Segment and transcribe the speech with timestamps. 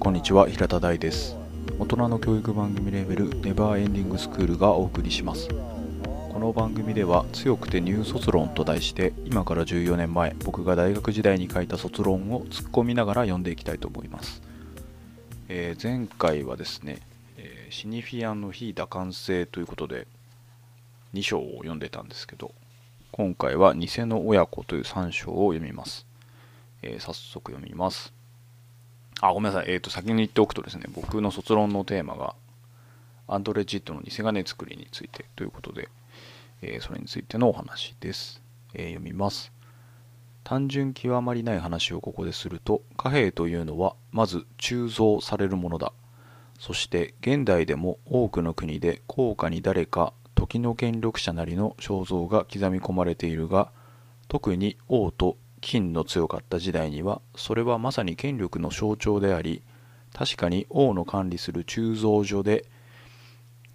[0.00, 1.36] こんにちは平田大です。
[1.76, 5.48] 大人の教育番組レベルネバーエンディングスクールがお送りします。
[5.48, 14.40] この番組では強くてニュー卒論と題して今から14年前僕が大学時代に書いた卒論を突っ込みながら読んでいきたいと思います、
[15.48, 17.00] えー、前回はですね、
[17.36, 20.06] えー、シニフィアンの非打感性ということで
[21.12, 22.54] 2章を読んでたんですけど
[23.10, 26.06] 今回は偽の親子という3章を読みます、
[26.82, 28.16] えー、早速読みます。
[29.20, 29.70] あ、ごめんなさい。
[29.70, 32.34] えっ、ー、と、先に言っておくとですね、僕の卒論のテーマが、
[33.26, 35.88] アンドレジットの偽金作りについてということで、
[36.62, 38.42] えー、それについてのお話です。
[38.74, 39.52] えー、読みます。
[40.44, 45.92] 単純極まりない話をここですると、貨幣というのは、まず鋳造されるものだ。
[46.58, 53.70] そして現代でも多くの国で高価に誰か時の権力者なりの肖像が刻み込まれているが
[54.26, 55.36] 特に王と
[55.68, 59.62] 金の強かった時代にはそれはまさに権力の象徴であり
[60.14, 62.64] 確かに王の管理する鋳造所で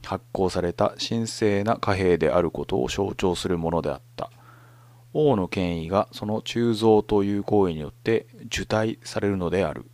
[0.04, 4.32] 発行された神聖な貨幣であることを象徴するものであった。
[5.14, 9.86] 王の権威がその鋳造という行為によって受胎されるのである。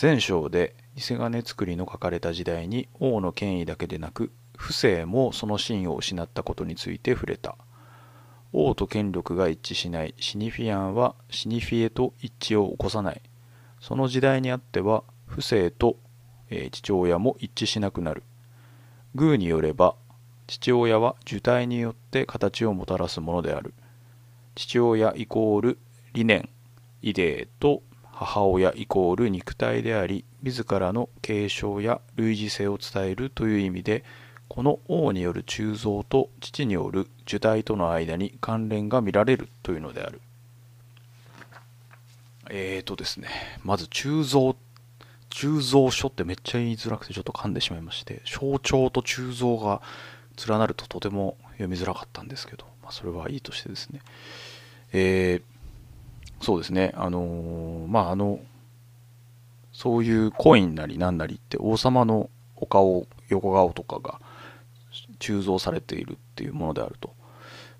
[0.00, 7.56] 前章で偽金作りの書かれた時代に王の権威だけでなく不正もその真を失ったことについて触れた。
[8.52, 10.14] 王と権力が一致しない。
[10.18, 13.20] シニフィアンはシニフィエと一致を起こさない。
[13.80, 15.96] その時代にあっては不正と、
[16.50, 18.22] え、父親も一致しなくなる。
[19.14, 19.96] グーによれば
[20.46, 23.74] 父親は受胎によって形をもたらすものである。
[24.54, 25.78] 父親イコール
[26.14, 26.48] 理念
[27.02, 34.04] イデーと母親イコール肉体であり自らの継承や類似性を伝えるという意味で
[34.48, 40.20] この王による鋳造と父による受胎との間に関連が見られるというのである。
[42.50, 43.28] えーとですね、
[43.62, 44.56] まず鋳造、
[45.30, 49.82] 鋳造書ってめっちゃ言いづらくてちょっと噛んでしまいまして、象徴と鋳造が
[50.48, 54.00] 連なるととても読みづらかったんですけど、まあ、それはいいとしてですね。
[54.92, 58.40] えー、そうですね、あのー、まああの、
[59.72, 64.20] そういうコインなりなんなりって王様のお顔、横顔とかが
[65.18, 67.14] 鋳造されているっていうものであると。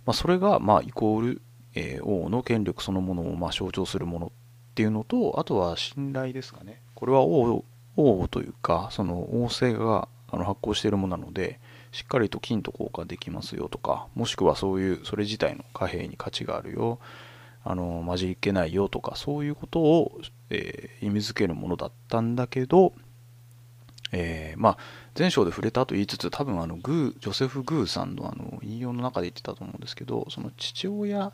[0.06, 1.42] まあ、それが、ま、イコール、
[1.74, 4.30] えー、王の権力そのものをま象徴するものっ
[4.74, 6.82] ていうのと、あとは信頼ですかね。
[6.94, 7.64] これは王
[7.96, 11.60] 王というか、その王政があの発行しているものなので、
[11.90, 16.98] しっかりと金と交換できますよとか、もしくはそういう、それ自体の貨幣に価値があるよ、
[17.64, 20.20] あの、混じりけないよとか、そういうことを、
[20.50, 22.92] えー、意味づけるものだったんだけど、
[24.12, 24.78] えー、まあ、
[25.18, 31.32] 前章で触れたと言いつつ、多分あのグー、ジョセフ・グーさんのあの引用の中で言ってたと思うんですけど、その父親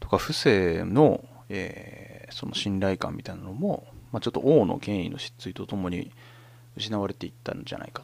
[0.00, 6.12] とか父性の、えー、その信頼感みたいなのも、まあ、ちょっと王の権威の失墜とともに
[6.76, 8.02] 失われていったんじゃないか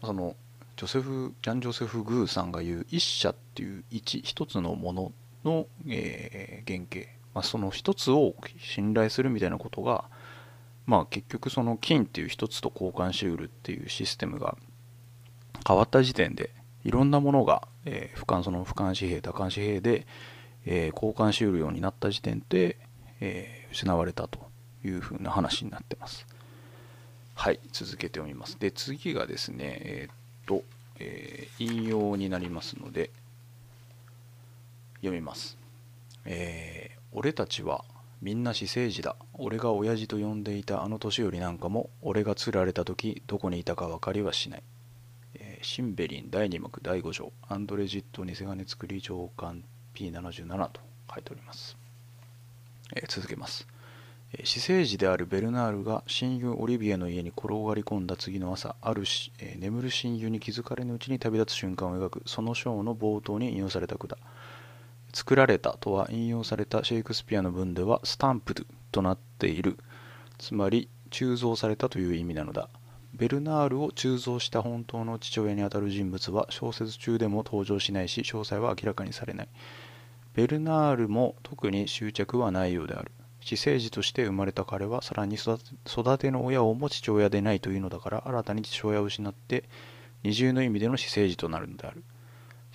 [0.00, 0.06] と。
[0.06, 0.36] その
[0.76, 5.12] ジョセフ、ジャン・ジョセフ・グーさんが言う一社っていう一、一つのもの
[5.44, 10.04] の、えー、原型、まあ、その一つを信頼するみたいなことが、
[10.88, 14.56] まあ結局その金っていう一つと交換しうるっていうシステムが
[15.66, 16.50] 変わった時点で
[16.82, 20.06] いろんなものが、えー、俯瞰その俯瞰紙幣多感紙幣で、
[20.64, 22.78] えー、交換しうるようになった時点で、
[23.20, 24.48] えー、失われたと
[24.82, 26.26] いうふうな話になってます。
[27.34, 28.58] はい、続けて読みます。
[28.58, 30.14] で、次がですね、えー、っ
[30.46, 30.64] と、
[30.98, 33.10] えー、引用になりますので、
[35.00, 35.58] 読みます。
[36.24, 37.84] えー、俺たちは
[38.20, 39.14] みんな私生児だ。
[39.32, 44.62] 俺が親父と呼んでいたあの年寄りなんかも、俺が釣られた時、どこにいたか分かりはしない。
[45.34, 49.62] えー、シンベリン第2幕第5条、アンドレジット偽金作り上官
[49.94, 50.80] P77 と
[51.14, 51.76] 書いております。
[52.96, 53.68] えー、続けます。
[54.32, 64.18] え、私生児であるベルナールが親友オリビエの家に転がり込んだ次の朝、あるし、えー、眠る親友に気づかれぬうちに旅立つ瞬間を描く、その章の冒頭に引用された句だ。
[65.12, 69.78] 作られたとは引用されたシェイクスピアの文ではスタンプドとなっている。
[70.38, 72.68] つまり鋳造されたという意味なのだ。
[73.14, 79.48] ベルナールを鋳造した本当の父親にあたる人物は小説中でも登場しないし詳細は明らかにされない。
[80.34, 83.10] ベルナールも特に執着はないようである。
[83.40, 89.64] 私生児として生まれた彼はさらに育ての親をも父親でないというのだから新たに父親を失って
[90.22, 92.04] 二重の意味での私生児となるのである。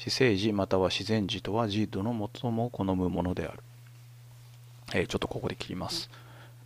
[0.04, 3.60] 死生児または自然児とは児童の最も好むものである。
[4.94, 6.10] えー、ちょっとここで切ります。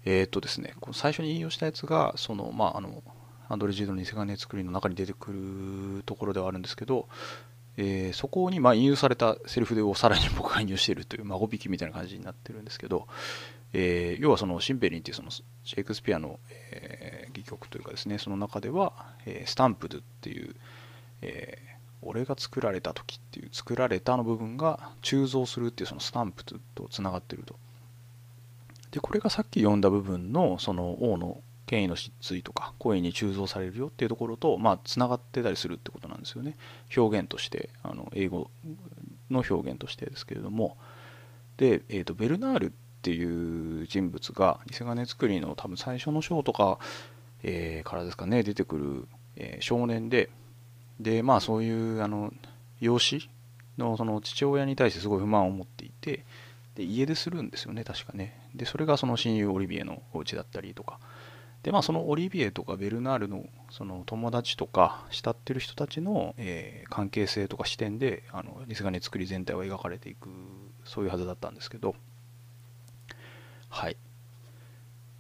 [0.05, 3.03] えー、っとですね、この最初に引用したやつが、その、まあ、あの、
[3.47, 5.31] アンドレ・ジードの偽金作りの中に出てく
[5.99, 7.07] るところではあるんですけど、
[7.77, 13.07] えー、そこにま引用されたセリフをさらに僕が引用しているという孫引きみたいな感じになってるんですけど、
[13.71, 16.39] えー、要はそのシンペリンっていうそのシェイクスピアの、
[16.71, 18.93] えー、戯曲というかですねその中では、
[19.27, 20.55] えー、スタンプドっていう、
[21.21, 27.55] えー、俺が作られた時っていう作られたの部分が鋳造するっていうそのスタンプとつながってると。
[28.91, 36.55] でこれがさっき読んだ部分のその王の権威の失墜とか声に鋳造されるよっていうところとまあつながってたりするってことなんですよね。
[36.95, 38.49] 表現としてあの英語
[39.29, 40.77] の表現としてですけれども。
[41.57, 42.71] で、えーと、ベルナールっ
[43.01, 46.77] ていう人物が偽金作りの多分最初の章とか、
[47.43, 50.29] えー、からですかね出てくる、えー、少年で
[50.99, 52.33] でまあそういうあの
[52.79, 53.29] 養子
[53.77, 56.25] のその父親に対してすごい不満を持っていて
[56.75, 58.49] で家出するんですよね確かね。
[58.55, 60.99] でそれがその親友オリビエのお家だったりとか。
[61.63, 70.29] でまあそのオリビエとかベルナールのその友達とか慕ってる人たちの、えー、関係性とか視点であのリスガネ作り全体は描かれていく
[70.85, 71.95] そういうはずだったんですけど。
[73.69, 73.97] はい。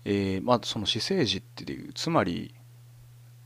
[0.05, 2.53] えー、まあその私生児っていうつまり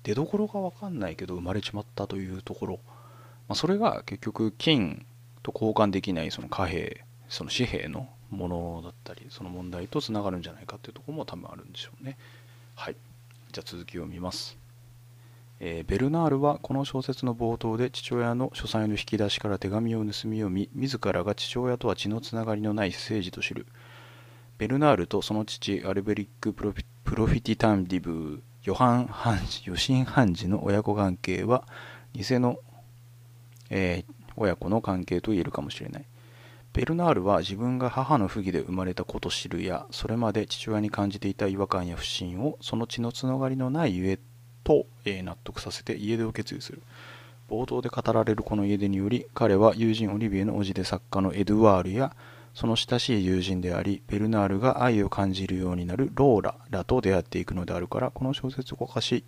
[0.04, 2.80] 出どころが分かんないけど生まれちまったというところ、
[3.48, 5.06] まあ、それが結局金
[5.44, 12.18] と交換できないその貨幣その紙幣のものだったりその問題とつながるんじゃないかっていうところも多分あるんでしょうね。
[12.76, 12.96] はい。
[13.52, 14.58] じゃあ続きを見ます。
[15.60, 23.68] えー、ベルナールはこの小説の冒頭で父親の書斎の引き出しから手紙を盗み読み自らが父親とは血のつながりのない政治と知る。
[24.58, 31.64] ベルナールとその父アルベリック・プロフィティタンディブヨハン・ハンジ、ヨシン・ハンジの親子関係は、
[32.14, 32.60] 偽の、
[33.72, 36.06] えー、親子の関係と言えるかもしれない。
[36.74, 44.20] ベルナールは自分が母の不義で生まれたこと知るや、それまで父親に感じていた違和感や不信を、その血のつながりのないゆえ
[44.64, 46.84] と、えー、納得させて家出を決意する。
[47.50, 52.16] 冒頭で語られるこの家出により、彼は友人オリビエの叔父で作家のエドワールや、
[52.54, 59.24] その親しい友人であり、ベルナールが愛を感じるようになるローラらと出会っていくのであるから、この小説を動かし、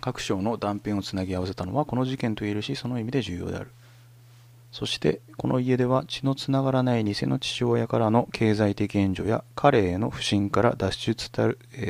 [0.00, 3.70] 各章の断片をつなぎ合わせたのはこの事件と言えるし、その意味で重要である。
[4.72, 11.30] そして、この家では血のつながらない偽の父親からの経済的援助や彼への不信から脱出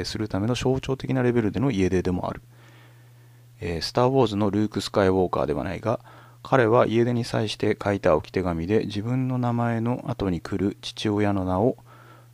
[0.05, 2.43] するための象徴的なレベルでの家出でもある。
[3.61, 6.01] えー、スター・ウォーズのルーク・スカイウォーカーではないが、
[6.45, 11.79] 彼は家出に際して書いた置き手紙で自分の名前の後に来る父親の名を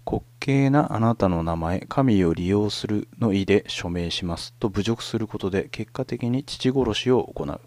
[0.04, 7.60] 滑稽なあなたの名前、神を利用するの意で署名しますと侮辱することで結果的に父殺しを行う。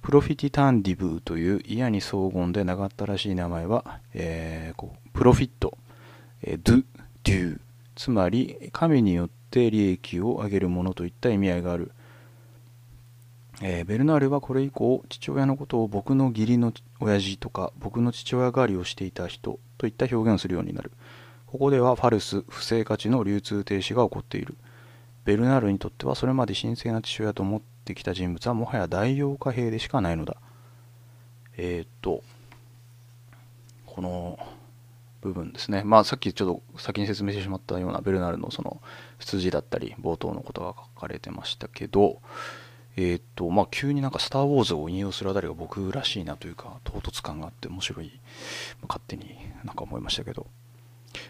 [0.00, 5.76] プロフィティタンディブーという嫌に荘厳で長ったらしい名前は、えー、プロフィット、
[6.40, 6.84] えー、ドゥ、
[7.24, 7.60] デュー、
[7.94, 11.92] つまり神によって利益を上げるものといった意味合いがある
[13.60, 20.92] えー、ベルナールはこれ以降父親のことを僕の義理の親父とか僕の父親代わりをしていた人といった表現をするようになる。
[21.46, 24.56] ここではファルス不正価値の流通停止が起こっている。
[25.24, 30.36] ベルナールにとってはそれまで神聖な父親と思ってきた人物はもはや代用貨幣でしかないのだ。
[31.56, 32.22] えー、っと
[33.86, 34.38] この
[35.20, 35.82] 部分ですね。
[35.84, 38.80] まあさっきちょっと先に説明してしまったようなベルナールのその
[39.18, 42.20] 出自だったり冒頭のことが書かれてましたけど
[43.00, 48.10] えっ、と、まあ、急になんかスター・ウォーズを引用するあたりが僕らしいなというか、唐突感があって面白い、
[48.88, 50.48] 勝手になんか思いましたけど。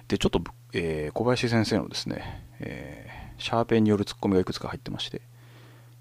[0.08, 0.40] で、ちょっと、
[0.72, 5.20] えー、小林先生のですね、えー、シャーペンによるツッコミがいくつか入ってまして、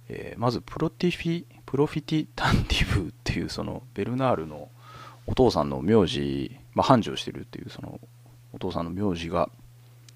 [0.08, 4.70] え、まず、プロティフィ、プロフィティタンディブっていう、その、ベルナールの
[5.26, 8.00] お父さんの名字、まあ、繁盛してるっていう、その、
[8.54, 9.50] お父さんの名字が、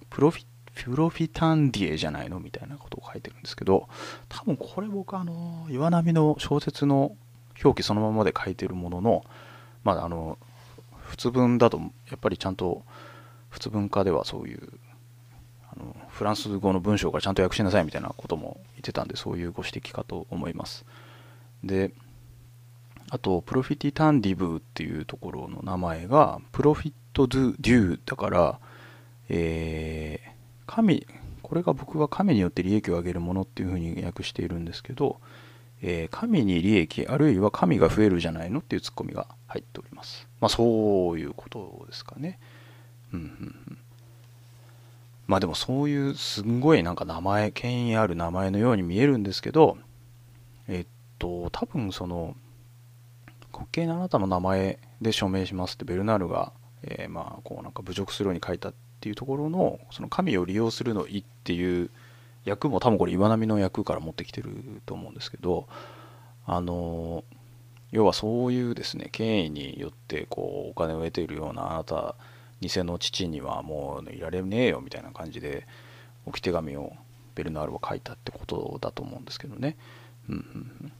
[0.10, 0.46] プロフィ
[0.84, 3.88] プロフィタンディエじゃないのみたいなことを書いてるんですけど、
[4.30, 7.16] 多分これ僕あの、岩波の小説の
[7.64, 9.24] 表記そのままで書いてるものの、
[9.84, 10.38] まああの、
[11.12, 12.84] 普通文だとやっぱりちゃんと
[13.50, 14.62] 普通文化ではそういう
[15.70, 20.86] あのフランス語の文章からちゃんと訳しなさいみたいなことも言ってたんでそういうご指摘かと思います。
[21.64, 21.92] で
[23.10, 28.60] あとプロフィティタンディブっていうところの名前がプロフィットドゥデューだから
[29.28, 30.21] えー
[30.74, 31.06] 神
[31.42, 35.20] これが僕は神によって利益を上げるものっていうふうに訳しているんですけど、
[35.82, 40.30] えー、神に利益あるいは神が増えるじゃないのっていうツッコミが入っております。
[40.40, 42.40] まあそういうことですかね。
[43.14, 43.78] うんうんうん。
[45.28, 49.78] まあでもそういうすんごいなんか名前権威ある名前のように見えるんですけど
[50.68, 50.86] えっ
[51.20, 52.36] と多分その
[53.54, 61.90] 滑稽なあなたの名前で署名しますってベルナールが、えー、まあこうなんか侮辱するように書いたっていうところのその神を利用するの意っていう
[62.46, 64.54] 役も多分これ岩波の役から持ってきてる
[64.86, 65.68] と思うんですけど
[66.46, 67.24] あの
[67.92, 72.14] 要はそういうですね権威によってこうお金を得ているようなあなた
[72.60, 75.66] 偽の父にはもういられねえよみたいな感じで
[76.28, 76.94] 置き手紙を
[77.34, 79.78] ベルナールは書いたってことだと思うんですけどね。
[80.30, 80.92] うんうん、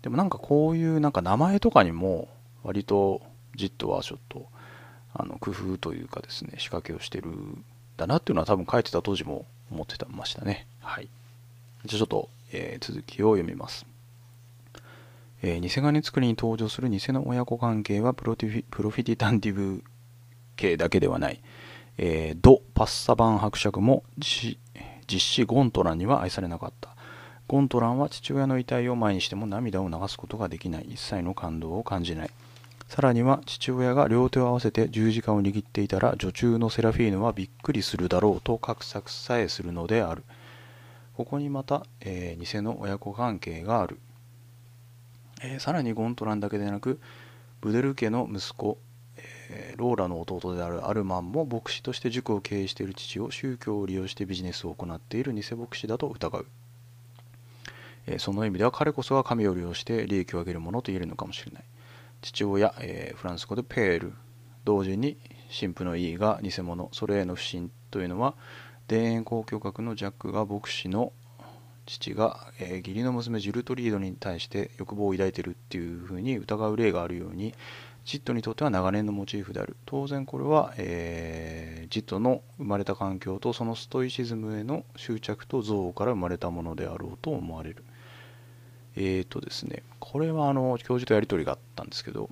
[0.00, 2.28] でもなんかこういうなんか名前とかにも
[2.62, 3.20] 割と
[3.56, 4.46] ジットはちょっと
[5.18, 7.64] あの工夫というかですね仕掛けをしてるん
[7.96, 10.66] だなっていうのは多分書いてた当時も思ってたましたね。
[10.80, 11.08] はい。
[11.84, 13.86] じゃあちょっと、えー、続きを読みます。
[15.42, 19.82] えー、偽金作りに登場する偽の親子関係はプロティフィプロフィティタンティブ
[20.56, 21.40] 系だけではない。
[21.98, 24.58] えー、ド・パッサバン伯爵も実
[25.06, 26.90] 子ゴントランには愛されなかった。
[27.48, 30.86] ゴントランは父親の遺体を前にしても涙を流すことができない。
[30.90, 32.30] 一切の感動を感じない。
[32.88, 40.22] さらには父親が両手を合わせて十字架を握っていたら女中のセラフィーヌはびっくりするだろうと画策さえするのである。
[41.16, 43.98] ここにまた、えー、偽の親子関係がある。
[45.42, 47.00] えー、さらにゴントランだけでなく
[47.60, 48.78] ブデル家の息子、
[49.16, 56.46] えー、ローラの弟であるアルマンも牧師として塾を経営している父を宗教を利用してビジネスを行っている偽牧師だと疑う、
[58.06, 61.64] え、その意味では彼こそが神を利用して利益を上げるものと言えるのかもしれない
[62.26, 64.12] 父親、えフランス語でペール。
[64.64, 65.16] 同時に
[65.48, 68.34] 神父の意義が偽物それへの不信というのは
[68.88, 71.12] 田園交響楽のジャックが牧師の
[71.86, 77.54] 父が、えー、義理の娘ジルトリードに対して欲望を抱いているっていうふうに疑う例があるように
[78.04, 79.76] ジットにとっては長年のモチーフである。
[79.86, 87.84] 当然これは、えー、ジットの生まれた環境とそのストイシズムへの執着と憎悪から生まれたものであろうと思われる。
[88.96, 92.30] えっ、ー、とですねこれはあの教授とやり取りがあったんですけど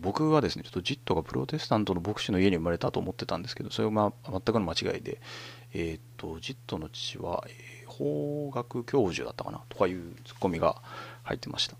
[0.00, 5.20] 僕はですねちょっとジットがプロテスタントの牧師の家に生まれたと思ってたんですけどそれは、まあ、全くの間違いで
[5.74, 10.82] えっ、ー、とジットの父は、え法学教授だったかなとかいうツッコミが
[11.22, 11.76] 入ってました。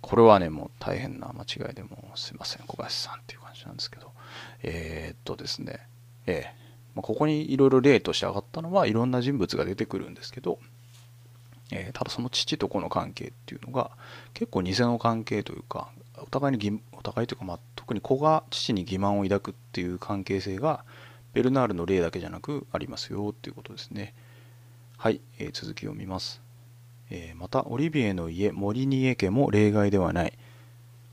[0.00, 4.12] これはね、もう大変な間違いでもすいません、小林さんっていう感じなんですけど、
[4.62, 5.80] えー、っとですね、
[6.26, 10.58] えーまあ、ここにいろいろ例として上がったのはいろんな人物が出てくるんですけど、
[11.70, 13.90] えー、ただその父と子の関係っていうのが
[14.34, 20.84] 結構偽の関係というか、お互いにお互いというか、まあ、特に子が父に欺瞞を抱くっていう関係性が
[21.32, 24.14] ベルナールの例だけじゃなくありますよっていうことですね。
[24.96, 26.40] はい、えー、続きを見ます、
[27.10, 30.32] えー、またオリビエの家モリニエ家も例外ではない。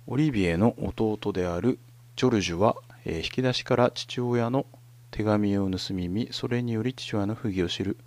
[0.07, 1.79] オリビエの弟である
[2.15, 4.65] ジョルジュは、え、引き出しから父親の
[5.11, 7.97] 手紙を盗み見それにより父親の不義を知る、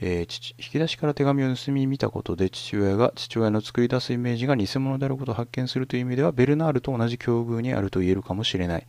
[0.00, 8.86] えー、父引き出しから手紙を盗み見たことで父親が父親の作り出すイメージが偽物であることを発見するという意味ではベルナールと同じ境遇にあると言えるかもしれない。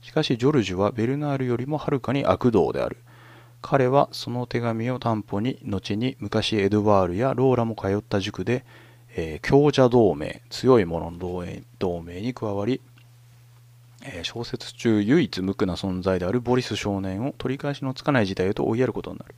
[0.00, 2.96] しかしジョルジュはベルナールよりもはるかに悪道である。
[3.60, 8.64] 彼はその手紙を担保に後に昔エドワールやローラも通った塾で、
[9.16, 11.18] えー、強者同盟強い者の
[11.78, 12.80] 同盟に加わり、
[14.04, 19.34] え、小説中唯一無垢な存在であるボリス少年を取り返しのつかない事態へと追いやることになる、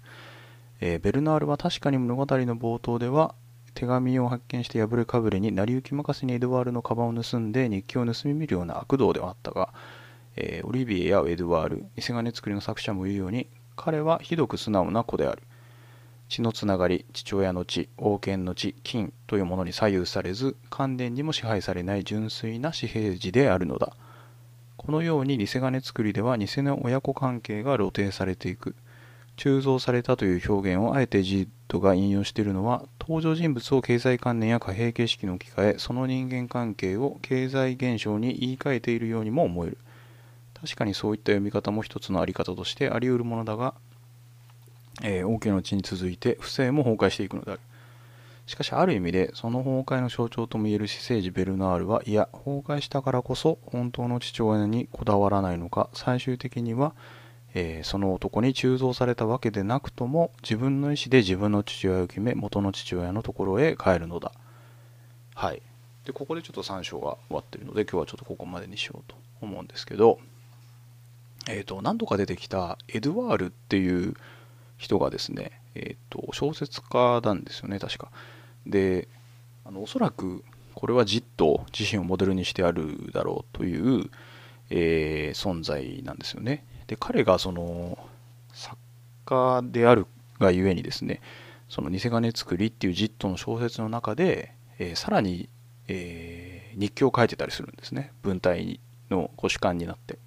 [0.81, 3.35] えー、ベルナールは確かに物語の冒頭では
[3.75, 9.73] 手紙を発見して破れかぶれに成り行き任せにエドワールのカバンを盗んで日記を盗み見るような悪道ではあったが、
[10.37, 13.47] えー、オリビエやエドワール偽金作りの作者も言うように
[13.77, 15.43] 彼はひどく素直な子である。
[16.29, 23.97] 血のつながり、父親の血、王権の血、金というものに左右されず、関連にも支配されない純粋な紙幣児であるのだ。
[24.77, 28.77] このように偽金作りでは偽の親子関係が露呈されていく。
[29.41, 39.79] 鋳造されたという表現をあえてジットが引用しているのは、登場人物を経済観念や貨幣形式に置き換え、その人間関係を経済現象に言い換えているようにも思える。
[40.61, 43.73] 確かにそういった読み方も一つのあり方としてあり得るものだが、
[45.03, 47.61] えー、王家の地に続いて不正も崩壊していくのである。
[48.45, 56.93] しかしある意味でその崩壊の象徴ともいえる私生児ベルナールはいや崩壊したからこそ本当の父親にこだわらないのか最終的には、
[57.55, 64.33] えー、その男に鋳造されたわけでなくとも自分の意思で自分の父親を決め元の父親のところへ帰るのだ
[65.35, 65.63] はい
[66.05, 70.19] でここでちょっと3章が終わってるので今日はちょっとここまでにしようと思うんですけど
[71.49, 74.15] えーと、何度か出てきたエドワールっていう
[74.77, 78.11] 人がですね、えーと、小説家なんですよね確か。
[78.67, 79.09] で
[79.65, 84.11] あのおそらくこれはジット自身をモデルにしてあるだろうという、
[84.71, 86.65] えー、存在なんですよね。
[86.91, 87.97] で彼がその
[88.53, 88.77] 作
[89.25, 90.09] 家である
[90.41, 91.21] がゆえにですね
[91.69, 95.49] その偽金作りっていうジットの小説の中で、えー、さらに、
[95.87, 100.19] えー、日記を書いてたりするんですね文体のご主観になって。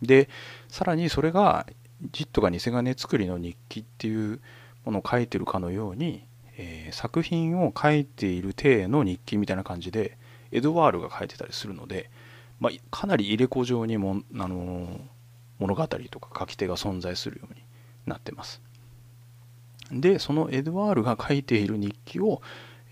[0.00, 0.28] で
[0.68, 1.66] さらにそれが
[2.12, 4.40] ジットが偽金作りの日記っていう
[4.84, 6.24] ものを書いてるかのように、
[6.56, 10.16] えー、作品を書いている体の日記みたいな感じで
[10.52, 12.10] エドワールが書いてたりするので、
[12.60, 15.00] まあ、かなり入れ子状にも、あの、
[15.58, 17.62] 物語とか書き手が存在するように
[18.06, 18.60] なってます。
[19.90, 22.42] でそのエドワールが書いている日記を、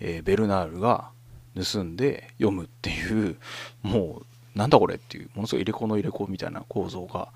[0.00, 1.10] えー、ベルナールが
[1.54, 3.36] 盗んで読むっていう
[3.82, 4.22] も
[4.54, 7.28] うなんだこれっていうものすごい入れ子の入れ子みたいな構造が、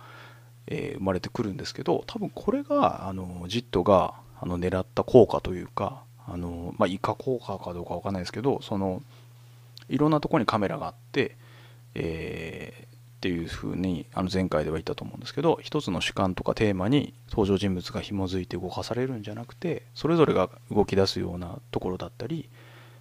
[0.66, 9.02] えー、生まれてくるんですけど多分これがあのジットがあの狙った効果というかあの、まあ、イカ効果かどうかわかんないですけどその
[9.88, 11.36] いろんなとこにカメラがあって、
[11.94, 22.48] えー、っていうふうにあの前回では言ったと思うんですけど一つの主観とかテーマに登場人物が紐づいて動かされるんじゃなくてそれぞれが動き出すようなところだったり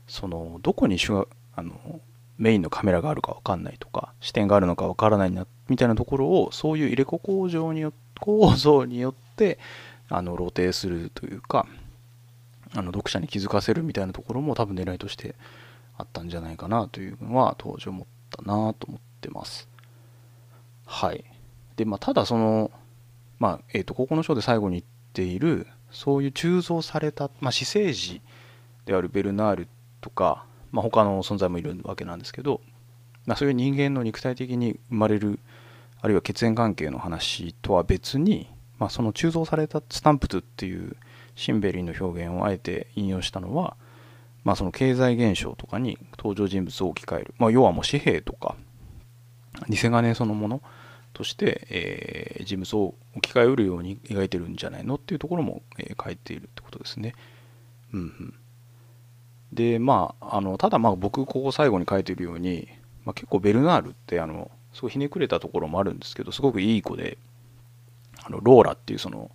[0.08, 2.02] そのどこに主があの
[2.40, 9.60] メインのカメラがあるか分かんないとか視点があるのか分からないなみたいなところをそういう入れ子構造によ 構造によって
[10.10, 11.68] あの露呈するというか
[12.74, 15.36] あの読者に気づかせるみたいなところも多分狙いとして
[15.96, 19.77] あったんじゃないかなというのは当時思ったなと思ってます。
[20.88, 21.24] はい。
[21.76, 22.72] で、まあ、ただその、
[23.38, 28.22] まあ、えっ、ー、と、ここの章で最後に言っている、そういう鋳造された、まあ、死生児
[28.86, 29.68] であるベルナール
[30.02, 32.62] とか、まあ、他の存在もいるわけなんですけど、
[33.26, 35.40] まあ、そういう人間の肉体的に生まれる、
[36.02, 40.96] あるいは血縁関係の話とは別に、まあ、その鋳造されたスタンプトゥっていう
[41.36, 43.76] シンベリーの表現をあえて引用したのは、
[44.44, 48.56] まあ、その経済現象とかに登場人物を置き換える、まあ、要はもう紙幣とか
[49.68, 50.62] 偽金そのもの
[51.18, 57.16] として、えー、人物を置き換えうるように描いてるんじゃないのっていうところも、えー、書いているってことですね。
[57.92, 58.34] うん、うん、
[59.52, 62.68] でまああのただまあ僕ここ最後に書いてるように、
[63.04, 67.18] まあ、結構ベルナールってあのすごいひねくれたところもあるんですけどすごくいい子で
[68.24, 69.32] あのローラっていうその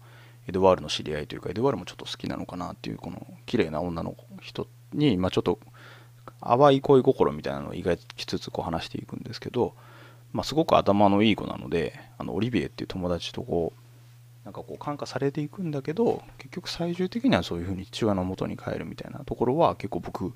[0.47, 5.59] エドワールの知り合いというかエドワールもちょっと好きなのかなっていうこの綺麗な女の人に、まあ、ちょっと
[6.41, 9.75] 淡い恋心みたいなのを意外きつつこう話していくんですけど、
[10.33, 13.83] まあ、すごく頭のいい子なのであのオリビエっていう友達とこう
[14.45, 20.33] なんかこう感化されていくんだけど結局最終的にはそういうふうに父親の元に帰るみたいなところは結構僕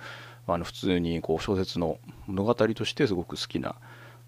[0.47, 3.75] あの普通にこう小説の物語としてすごく好きな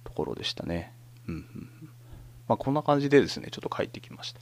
[0.04, 0.92] ところでしたね。
[1.28, 1.68] うんうん
[2.48, 4.40] まあ、こんな感じでですねちょっと帰ってきました。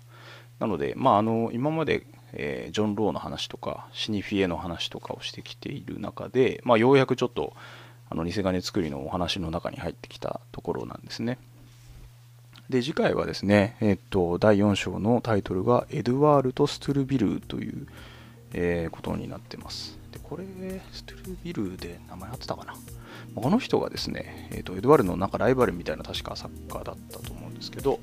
[0.59, 7.55] なので、まあ、あの今まで、えー、ジョン・ローの話とかシニフィエの話とかをしてきている中で、まあ、ようやくちょっと
[8.09, 11.39] あの偽金作りのお話の中に入ってきたところなんですね。
[12.69, 17.87] で次回はですね、えっと第4章のタイトルが「エドワールとストゥルビル」という、
[18.53, 19.99] えー、ことになってます。
[20.11, 20.45] でこれ
[20.93, 22.75] ストゥルビルで名前あってたかな？
[23.35, 28.01] この人がですね、えーと、エドワールのなんかライバルみたいな確かサッカーだったと思うんですけど、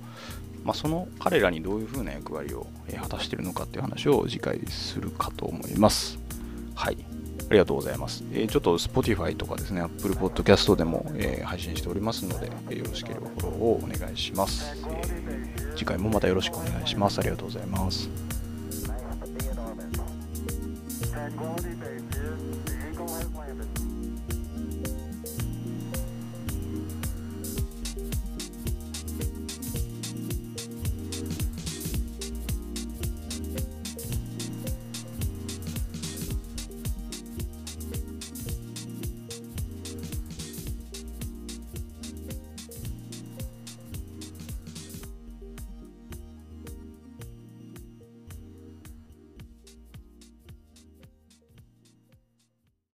[0.63, 2.67] まあ、その彼らにどういう風な役割を
[3.01, 6.19] 果たしているのかっていう話を次回するかと思います。
[6.75, 6.97] はい。
[7.53, 8.23] ありがとうございます。
[8.33, 17.19] えー、ちょっと Spotify とかですね、Apple Podcast でも、えー、配信しておりますので、えよろしければフォローをお願いします、え次回もまたよろしくお願いします。
[17.19, 18.09] ありがとうございます。